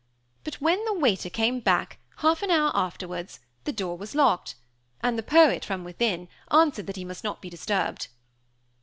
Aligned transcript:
But 0.43 0.55
when 0.55 0.83
the 0.85 0.95
waiter 0.97 1.29
came 1.29 1.59
back, 1.59 1.99
half 2.17 2.41
an 2.41 2.49
hour 2.49 2.71
afterwards, 2.73 3.39
the 3.65 3.71
door 3.71 3.95
was 3.95 4.15
locked; 4.15 4.55
and 5.03 5.15
the 5.15 5.21
poet, 5.21 5.63
from 5.63 5.83
within, 5.83 6.27
answered 6.49 6.87
that 6.87 6.95
he 6.95 7.05
must 7.05 7.23
not 7.23 7.39
be 7.39 7.51
disturbed. 7.51 8.07